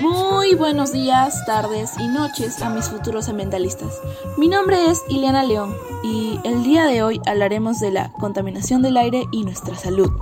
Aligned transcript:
Muy 0.00 0.54
buenos 0.54 0.92
días, 0.92 1.44
tardes 1.44 1.98
y 1.98 2.06
noches 2.06 2.62
a 2.62 2.70
mis 2.70 2.88
futuros 2.88 3.28
ambientalistas. 3.28 4.00
Mi 4.36 4.46
nombre 4.46 4.90
es 4.90 5.02
Ileana 5.08 5.42
León 5.42 5.76
y 6.04 6.38
el 6.44 6.62
día 6.62 6.84
de 6.84 7.02
hoy 7.02 7.20
hablaremos 7.26 7.80
de 7.80 7.90
la 7.90 8.12
contaminación 8.12 8.80
del 8.80 8.96
aire 8.96 9.24
y 9.32 9.42
nuestra 9.42 9.74
salud. 9.74 10.12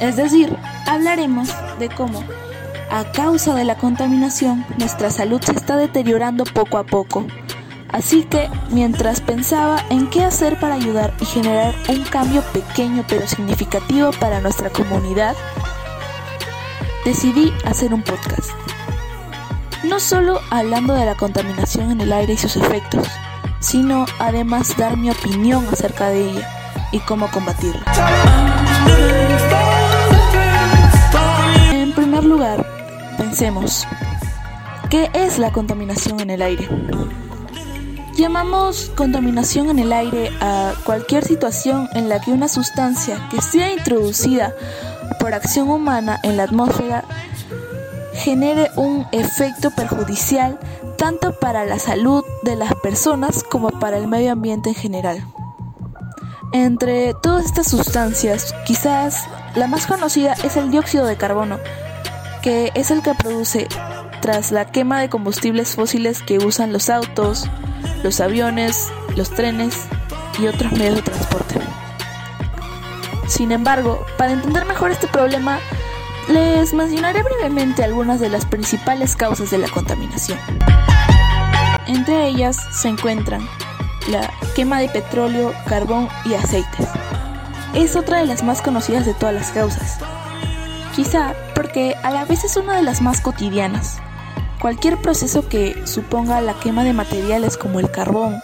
Es 0.00 0.16
decir, 0.16 0.54
hablaremos 0.86 1.48
de 1.78 1.88
cómo, 1.88 2.22
a 2.90 3.10
causa 3.12 3.54
de 3.54 3.64
la 3.64 3.78
contaminación, 3.78 4.66
nuestra 4.78 5.10
salud 5.10 5.40
se 5.40 5.52
está 5.52 5.78
deteriorando 5.78 6.44
poco 6.44 6.76
a 6.76 6.84
poco. 6.84 7.26
Así 7.88 8.24
que, 8.24 8.50
mientras 8.70 9.22
pensaba 9.22 9.82
en 9.88 10.10
qué 10.10 10.22
hacer 10.22 10.60
para 10.60 10.74
ayudar 10.74 11.14
y 11.20 11.24
generar 11.24 11.74
un 11.88 12.02
cambio 12.04 12.42
pequeño 12.52 13.04
pero 13.08 13.26
significativo 13.26 14.10
para 14.20 14.42
nuestra 14.42 14.68
comunidad, 14.68 15.34
decidí 17.08 17.54
hacer 17.64 17.94
un 17.94 18.02
podcast. 18.02 18.50
No 19.82 19.98
solo 19.98 20.40
hablando 20.50 20.92
de 20.92 21.06
la 21.06 21.14
contaminación 21.14 21.90
en 21.90 22.02
el 22.02 22.12
aire 22.12 22.34
y 22.34 22.36
sus 22.36 22.54
efectos, 22.56 23.08
sino 23.60 24.04
además 24.18 24.76
dar 24.76 24.98
mi 24.98 25.10
opinión 25.10 25.66
acerca 25.72 26.10
de 26.10 26.32
ella 26.32 26.48
y 26.92 26.98
cómo 27.00 27.30
combatirla. 27.30 27.82
En 31.72 31.92
primer 31.92 32.24
lugar, 32.24 32.66
pensemos, 33.16 33.86
¿qué 34.90 35.10
es 35.14 35.38
la 35.38 35.50
contaminación 35.50 36.20
en 36.20 36.28
el 36.28 36.42
aire? 36.42 36.68
Llamamos 38.18 38.90
contaminación 38.94 39.70
en 39.70 39.78
el 39.78 39.94
aire 39.94 40.30
a 40.42 40.74
cualquier 40.84 41.24
situación 41.24 41.88
en 41.94 42.10
la 42.10 42.20
que 42.20 42.32
una 42.32 42.48
sustancia 42.48 43.28
que 43.30 43.40
sea 43.40 43.72
introducida 43.72 44.52
por 45.18 45.34
acción 45.34 45.68
humana 45.68 46.18
en 46.22 46.36
la 46.36 46.44
atmósfera 46.44 47.04
genere 48.14 48.70
un 48.76 49.06
efecto 49.12 49.70
perjudicial 49.70 50.58
tanto 50.96 51.38
para 51.38 51.64
la 51.64 51.78
salud 51.78 52.24
de 52.42 52.56
las 52.56 52.74
personas 52.76 53.44
como 53.44 53.70
para 53.70 53.96
el 53.96 54.08
medio 54.08 54.32
ambiente 54.32 54.70
en 54.70 54.74
general. 54.74 55.24
Entre 56.52 57.14
todas 57.14 57.44
estas 57.44 57.68
sustancias, 57.68 58.54
quizás 58.66 59.24
la 59.54 59.66
más 59.66 59.86
conocida 59.86 60.34
es 60.44 60.56
el 60.56 60.70
dióxido 60.70 61.06
de 61.06 61.16
carbono, 61.16 61.58
que 62.42 62.72
es 62.74 62.90
el 62.90 63.02
que 63.02 63.14
produce 63.14 63.68
tras 64.20 64.50
la 64.50 64.64
quema 64.66 65.00
de 65.00 65.08
combustibles 65.08 65.76
fósiles 65.76 66.22
que 66.22 66.38
usan 66.38 66.72
los 66.72 66.90
autos, 66.90 67.48
los 68.02 68.20
aviones, 68.20 68.88
los 69.16 69.30
trenes 69.30 69.76
y 70.38 70.46
otros 70.46 70.72
medios 70.72 70.96
de 70.96 71.02
transporte. 71.02 71.60
Sin 73.38 73.52
embargo, 73.52 74.04
para 74.16 74.32
entender 74.32 74.64
mejor 74.64 74.90
este 74.90 75.06
problema, 75.06 75.60
les 76.26 76.74
mencionaré 76.74 77.22
brevemente 77.22 77.84
algunas 77.84 78.18
de 78.18 78.28
las 78.28 78.44
principales 78.44 79.14
causas 79.14 79.52
de 79.52 79.58
la 79.58 79.68
contaminación. 79.68 80.40
Entre 81.86 82.26
ellas 82.26 82.56
se 82.72 82.88
encuentran 82.88 83.48
la 84.10 84.28
quema 84.56 84.80
de 84.80 84.88
petróleo, 84.88 85.54
carbón 85.68 86.08
y 86.24 86.34
aceites. 86.34 86.88
Es 87.74 87.94
otra 87.94 88.18
de 88.18 88.26
las 88.26 88.42
más 88.42 88.60
conocidas 88.60 89.06
de 89.06 89.14
todas 89.14 89.36
las 89.36 89.52
causas. 89.52 90.00
Quizá 90.96 91.32
porque 91.54 91.94
a 92.02 92.10
la 92.10 92.24
vez 92.24 92.42
es 92.42 92.56
una 92.56 92.74
de 92.74 92.82
las 92.82 93.00
más 93.02 93.20
cotidianas. 93.20 94.00
Cualquier 94.60 95.00
proceso 95.00 95.48
que 95.48 95.86
suponga 95.86 96.40
la 96.40 96.54
quema 96.54 96.82
de 96.82 96.92
materiales 96.92 97.56
como 97.56 97.78
el 97.78 97.88
carbón, 97.88 98.36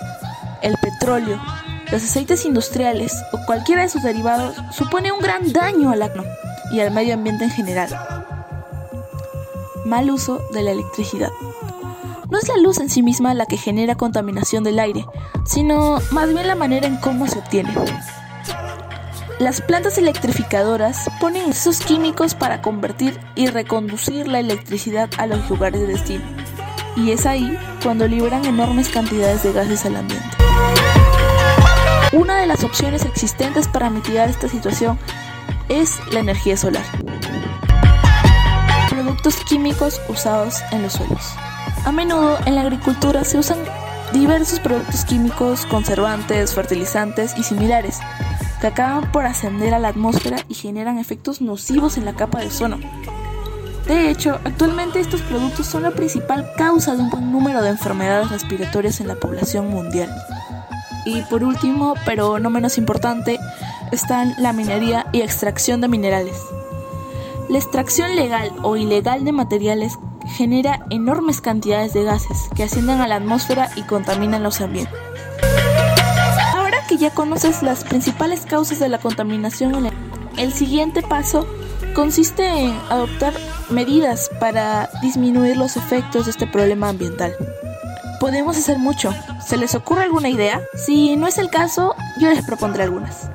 el 0.63 0.77
petróleo 0.77 1.41
los 1.95 2.03
aceites 2.03 2.45
industriales 2.45 3.23
cualquiera 3.47 3.83
de 3.83 3.89
sus 3.89 4.03
derivados 4.03 4.57
supone 4.73 5.13
un 5.13 5.21
gran 5.21 5.53
daño 5.53 5.91
al 5.91 6.03
acno 6.03 6.25
y 6.71 6.81
al 6.81 6.91
medio 6.91 7.15
ambiente 7.15 7.45
en 7.45 7.51
general. 7.51 7.89
Mal 9.85 10.11
uso 10.11 10.41
de 10.53 10.63
la 10.63 10.73
electricidad. 10.73 11.31
No 12.31 12.39
es 12.39 12.49
la 12.49 12.57
luz 12.57 12.79
en 12.79 12.89
sí 12.89 13.03
misma 13.03 13.35
la 13.35 13.47
que 13.47 13.57
genera 13.57 13.95
contaminación 13.95 14.65
del 14.65 14.79
aire, 14.79 15.05
sino 15.47 15.99
más 16.11 16.33
bien 16.33 16.47
la 16.47 16.55
manera 16.55 16.87
en 16.87 16.97
cómo 16.97 17.27
se 17.27 17.39
obtiene. 17.39 17.73
Las 19.39 19.61
plantas 19.61 19.99
electrificadoras 19.99 21.11
ponen 21.21 21.51
esos 21.51 21.81
químicos 21.81 22.35
para 22.35 22.63
convertir 22.63 23.19
y 23.35 23.49
reconducir 23.49 24.29
la 24.29 24.41
electricidad 24.41 25.11
a 25.19 25.27
los 25.27 25.49
lugares 25.51 25.81
de 25.81 25.89
destino. 25.89 26.25
Y 26.97 27.11
es 27.11 27.27
ahí 27.27 27.59
cuando 27.83 28.07
liberan 28.07 28.45
enormes 28.45 28.89
cantidades 28.89 29.43
de 29.43 29.53
gases 29.53 29.85
al 29.85 29.97
ambiente. 29.97 30.29
Una 32.15 32.37
de 32.37 32.47
las 32.47 32.63
opciones 32.63 33.05
existentes 33.05 33.67
para 33.67 33.91
mitigar 33.91 34.29
esta 34.29 34.49
situación 34.49 34.97
es 35.69 35.99
la 36.13 36.21
energía 36.21 36.57
solar. 36.57 36.85
Productos 38.89 39.35
químicos 39.49 40.01
usados 40.09 40.63
en 40.71 40.83
los 40.83 40.93
suelos. 40.93 41.35
A 41.85 41.91
menudo 41.91 42.39
en 42.47 42.55
la 42.55 42.61
agricultura 42.61 43.25
se 43.25 43.39
usan 43.39 43.59
diversos 44.13 44.61
productos 44.61 45.05
químicos, 45.05 45.67
conservantes, 45.67 46.55
fertilizantes 46.55 47.37
y 47.37 47.43
similares, 47.43 47.99
que 48.61 48.69
acaban 48.69 49.11
por 49.11 49.27
ascender 49.27 49.75
a 49.75 49.81
la 49.81 49.89
atmósfera 49.89 50.37
y 50.49 50.55
generan 50.55 51.01
efectos 51.01 51.41
nocivos 51.41 51.99
en 51.99 52.05
la 52.05 52.15
capa 52.15 52.39
de 52.39 52.47
ozono. 52.47 52.79
De 53.89 54.09
hecho, 54.09 54.39
actualmente 54.45 55.01
estos 55.01 55.21
productos 55.23 55.67
son 55.67 55.83
la 55.83 55.91
principal 55.91 56.49
causa 56.57 56.95
de 56.95 57.03
un 57.03 57.11
buen 57.11 57.33
número 57.33 57.61
de 57.61 57.71
enfermedades 57.71 58.31
respiratorias 58.31 59.01
en 59.01 59.09
la 59.09 59.17
población 59.17 59.69
mundial. 59.69 60.15
Y 61.05 61.23
por 61.23 61.45
último, 61.45 61.95
pero 62.05 62.39
no 62.39 62.51
menos 62.51 62.79
importante, 62.79 63.39
están 63.93 64.35
la 64.39 64.53
minería 64.53 65.07
y 65.13 65.21
extracción 65.21 65.81
de 65.81 65.89
minerales. 65.89 66.37
La 67.49 67.59
extracción 67.59 68.17
legal 68.17 68.51
o 68.63 68.77
ilegal 68.77 69.25
de 69.25 69.33
materiales 69.33 69.99
genera 70.27 70.85
enormes 70.91 71.41
cantidades 71.41 71.93
de 71.93 72.05
gases 72.05 72.49
que 72.57 72.65
ascienden 72.65 73.01
a 73.01 73.09
la 73.09 73.17
atmósfera 73.17 73.71
y 73.77 73.83
contaminan 73.83 74.43
los 74.43 74.61
ambientes. 74.61 74.99
Ahora 76.55 76.79
que 76.89 76.97
ya 76.97 77.11
conoces 77.11 77.63
las 77.63 77.85
principales 77.85 78.47
causas 78.47 78.79
de 78.79 78.89
la 78.89 78.99
contaminación, 78.99 79.91
el 80.39 80.53
siguiente 80.53 81.03
paso 81.03 81.47
consiste 81.95 82.47
en 82.47 82.73
adoptar 82.89 83.35
medidas 83.71 84.31
para 84.41 84.91
disminuir 85.03 85.57
los 85.57 85.77
efectos 85.77 86.25
de 86.25 86.31
este 86.31 86.47
problema 86.47 86.89
ambiental. 86.89 87.35
Podemos 88.25 88.57
hacer 88.57 88.79
mucho. 88.79 89.13
¿Se 89.47 89.59
les 89.59 89.75
ocurre 89.75 90.05
alguna 90.05 90.31
idea? 90.31 90.63
Si 90.87 91.15
no 91.15 91.27
es 91.27 91.37
el 91.37 91.51
caso, 91.51 91.95
yo 92.19 92.31
les 92.31 92.43
propondré 92.43 92.83
algunas. 92.83 93.29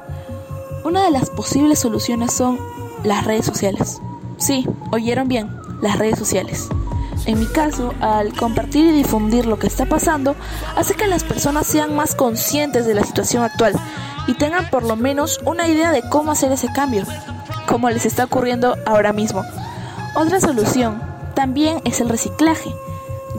Una 0.83 1.03
de 1.03 1.11
las 1.11 1.29
posibles 1.29 1.77
soluciones 1.77 2.33
son 2.33 2.59
las 3.03 3.23
redes 3.23 3.45
sociales. 3.45 4.01
Sí, 4.37 4.67
oyeron 4.91 5.27
bien, 5.27 5.55
las 5.83 5.99
redes 5.99 6.17
sociales. 6.17 6.69
En 7.27 7.39
mi 7.39 7.45
caso, 7.45 7.93
al 8.01 8.33
compartir 8.33 8.83
y 8.85 8.91
difundir 8.91 9.45
lo 9.45 9.59
que 9.59 9.67
está 9.67 9.85
pasando, 9.85 10.35
hace 10.75 10.95
que 10.95 11.05
las 11.05 11.23
personas 11.23 11.67
sean 11.67 11.95
más 11.95 12.15
conscientes 12.15 12.87
de 12.87 12.95
la 12.95 13.03
situación 13.03 13.43
actual 13.43 13.75
y 14.25 14.33
tengan 14.33 14.71
por 14.71 14.81
lo 14.81 14.95
menos 14.95 15.39
una 15.45 15.67
idea 15.67 15.91
de 15.91 16.01
cómo 16.09 16.31
hacer 16.31 16.51
ese 16.51 16.73
cambio, 16.73 17.03
como 17.67 17.91
les 17.91 18.07
está 18.07 18.23
ocurriendo 18.23 18.75
ahora 18.87 19.13
mismo. 19.13 19.43
Otra 20.15 20.39
solución 20.39 20.99
también 21.35 21.79
es 21.85 22.01
el 22.01 22.09
reciclaje 22.09 22.73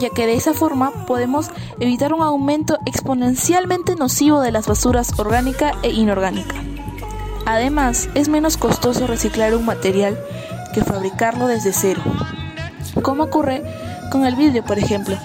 ya 0.01 0.09
que 0.09 0.25
de 0.25 0.33
esa 0.33 0.53
forma 0.53 0.91
podemos 1.05 1.51
evitar 1.79 2.13
un 2.13 2.23
aumento 2.23 2.77
exponencialmente 2.85 3.95
nocivo 3.95 4.41
de 4.41 4.51
las 4.51 4.67
basuras 4.67 5.17
orgánica 5.19 5.73
e 5.83 5.91
inorgánica. 5.91 6.55
Además, 7.45 8.09
es 8.15 8.27
menos 8.27 8.57
costoso 8.57 9.07
reciclar 9.07 9.55
un 9.55 9.65
material 9.65 10.19
que 10.73 10.83
fabricarlo 10.83 11.47
desde 11.47 11.71
cero, 11.71 12.01
como 13.03 13.23
ocurre 13.23 13.63
con 14.11 14.25
el 14.25 14.35
vidrio, 14.35 14.63
por 14.65 14.79
ejemplo. 14.79 15.17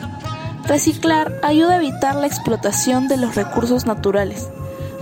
Reciclar 0.66 1.32
ayuda 1.42 1.74
a 1.74 1.76
evitar 1.76 2.14
la 2.14 2.26
explotación 2.26 3.08
de 3.08 3.16
los 3.16 3.34
recursos 3.34 3.86
naturales, 3.86 4.48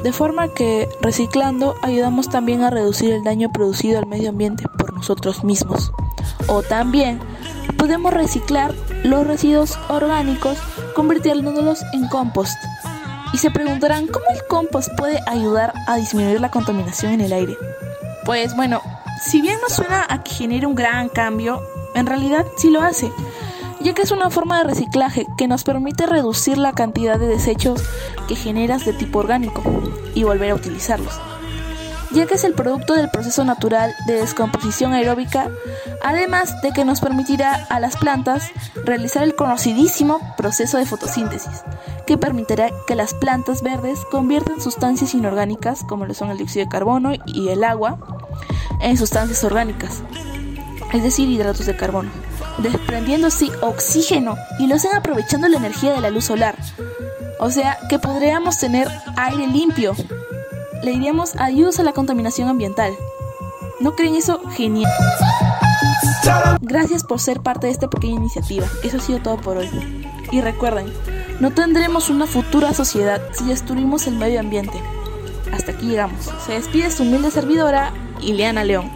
de 0.03 0.13
forma 0.13 0.53
que 0.55 0.89
reciclando 1.01 1.75
ayudamos 1.83 2.29
también 2.29 2.63
a 2.63 2.71
reducir 2.71 3.13
el 3.13 3.25
daño 3.25 3.51
producido 3.51 3.99
al 3.99 4.07
medio 4.07 4.29
ambiente 4.31 4.65
por 4.79 4.93
nosotros 4.93 5.43
mismos. 5.43 5.93
O 6.47 6.63
también 6.63 7.21
podemos 7.79 8.13
reciclar 8.13 8.75
los 9.05 9.27
residuos 9.27 9.79
orgánicos 9.89 10.59
convirtiéndolos 10.97 11.85
en 11.93 12.09
compost. 12.09 12.57
Y 13.33 13.39
se 13.39 13.51
preguntarán 13.51 14.07
cómo 14.07 14.25
el 14.35 14.45
compost 14.47 14.89
puede 14.97 15.21
ayudar 15.27 15.73
a 15.87 15.97
disminuir 15.97 16.41
la 16.41 16.51
contaminación 16.51 17.13
en 17.13 17.21
el 17.21 17.33
aire. 17.33 17.57
Pues 18.25 18.57
bueno, 18.57 18.81
si 19.23 19.41
bien 19.41 19.59
no 19.61 19.69
suena 19.69 20.07
a 20.09 20.23
que 20.23 20.33
genere 20.33 20.67
un 20.67 20.75
gran 20.75 21.09
cambio, 21.09 21.61
en 21.95 22.07
realidad 22.07 22.47
sí 22.57 22.71
lo 22.71 22.81
hace, 22.81 23.13
ya 23.81 23.93
que 23.93 24.03
es 24.03 24.11
una 24.11 24.31
forma 24.31 24.59
de 24.59 24.65
reciclaje 24.65 25.27
que 25.37 25.49
nos 25.49 25.65
permite 25.65 26.07
reducir 26.07 26.57
la 26.57 26.73
cantidad 26.73 27.19
de 27.19 27.27
desechos 27.27 27.83
que 28.27 28.37
generas 28.37 28.87
de 28.87 28.95
tipo 28.95 29.19
orgánico 29.19 29.63
y 30.15 30.25
volver 30.25 30.53
a 30.53 30.55
utilizarlos 30.55 31.21
ya 32.15 32.27
que 32.27 32.35
es 32.35 32.45
el 32.45 32.55
producto 32.55 32.95
del 32.95 33.11
proceso 33.11 33.45
natural 33.45 33.95
de 34.07 34.15
descomposición 34.15 34.93
aeróbica, 34.93 35.51
además 36.03 36.63
de 36.63 36.73
que 36.73 36.85
nos 36.85 37.01
permitirá 37.01 37.67
a 37.69 37.81
las 37.81 37.97
plantas 37.97 38.51
realizar 38.85 39.25
el 39.25 39.35
conocidísimo 39.35 40.21
proceso 40.37 40.79
de 40.79 40.87
fotosíntesis, 40.87 41.65
que 42.07 42.17
permitirá 42.17 42.71
que 42.87 42.95
las 42.95 43.15
plantas 43.15 43.63
verdes 43.63 43.99
conviertan 44.11 44.61
sustancias 44.61 45.15
inorgánicas, 45.15 45.83
como 45.85 46.07
lo 46.07 46.15
son 46.15 46.31
el 46.31 46.39
dióxido 46.39 46.65
de 46.65 46.71
carbono 46.71 47.13
y 47.27 47.49
el 47.49 47.65
agua, 47.65 47.99
en 48.81 48.97
sustancias 48.97 49.43
orgánicas, 49.43 50.03
es 50.93 51.03
decir, 51.03 51.29
hidratos 51.29 51.67
de 51.67 51.77
carbono, 51.77 52.11
desprendiendo 52.59 53.29
oxígeno 53.63 54.37
y 54.61 54.69
lo 54.69 54.77
hacen 54.77 54.95
aprovechando 54.95 55.49
la 55.49 55.57
energía 55.57 55.93
de 55.93 56.01
la 56.01 56.11
luz 56.11 56.27
solar. 56.27 56.57
O 57.41 57.51
sea 57.51 57.79
que 57.89 57.99
podríamos 57.99 58.59
tener 58.59 58.89
aire 59.17 59.47
limpio. 59.49 59.95
Le 60.85 60.91
diríamos 60.91 61.35
adiós 61.39 61.81
a 61.81 61.83
la 61.83 61.95
contaminación 61.95 62.47
ambiental. 62.47 62.95
¿No 63.81 63.97
creen 63.97 64.17
eso 64.17 64.43
genial? 64.51 64.93
Gracias 66.61 67.03
por 67.03 67.21
ser 67.21 67.41
parte 67.41 67.69
de 67.69 67.73
esta 67.73 67.89
pequeña 67.89 68.17
iniciativa. 68.17 68.67
Eso 68.83 68.99
ha 68.99 69.01
sido 69.01 69.21
todo 69.21 69.39
por 69.39 69.57
hoy. 69.57 69.71
Y 70.31 70.43
recuerden, 70.43 70.93
no 71.41 71.53
tendremos 71.53 72.11
una 72.11 72.27
futura 72.27 72.75
sociedad 72.75 73.23
si 73.33 73.47
destruimos 73.47 74.07
el 74.07 74.17
medio 74.17 74.41
ambiente. 74.41 74.79
Hasta 75.55 75.73
aquí 75.73 75.87
llegamos. 75.87 76.31
Se 76.45 76.53
despide 76.53 76.91
su 76.91 77.05
humilde 77.05 77.31
servidora, 77.31 77.95
Ileana 78.21 78.63
León. 78.63 78.91